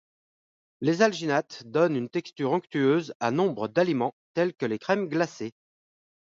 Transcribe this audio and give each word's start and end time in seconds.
Les 0.79 1.03
alginates 1.03 1.61
donnent 1.63 1.95
une 1.95 2.09
texture 2.09 2.53
onctueuse 2.53 3.13
à 3.19 3.29
nombre 3.29 3.67
d'aliments 3.67 4.15
tels 4.33 4.55
que 4.55 4.65
les 4.65 4.79
crèmes 4.79 5.07
glacées. 5.07 5.53